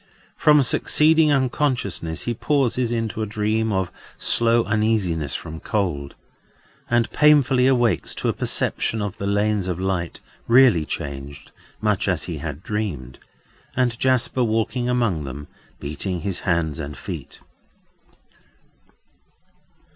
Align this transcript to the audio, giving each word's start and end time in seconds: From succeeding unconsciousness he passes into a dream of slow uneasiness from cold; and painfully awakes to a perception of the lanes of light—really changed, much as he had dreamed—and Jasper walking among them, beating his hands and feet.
From 0.35 0.63
succeeding 0.63 1.31
unconsciousness 1.31 2.23
he 2.23 2.33
passes 2.33 2.91
into 2.91 3.21
a 3.21 3.27
dream 3.27 3.71
of 3.71 3.91
slow 4.17 4.63
uneasiness 4.65 5.35
from 5.35 5.59
cold; 5.59 6.15
and 6.89 7.07
painfully 7.11 7.67
awakes 7.67 8.15
to 8.15 8.27
a 8.27 8.33
perception 8.33 8.99
of 8.99 9.19
the 9.19 9.27
lanes 9.27 9.67
of 9.67 9.79
light—really 9.79 10.85
changed, 10.87 11.51
much 11.81 12.07
as 12.07 12.23
he 12.23 12.39
had 12.39 12.63
dreamed—and 12.63 13.99
Jasper 13.99 14.43
walking 14.43 14.89
among 14.89 15.23
them, 15.25 15.47
beating 15.79 16.21
his 16.21 16.39
hands 16.39 16.79
and 16.79 16.97
feet. 16.97 17.39